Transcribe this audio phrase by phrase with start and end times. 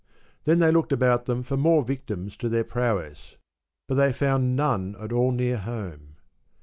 [0.45, 3.35] Then they looked about them for more victims to their prowess.
[3.87, 6.15] But they found none at all near home.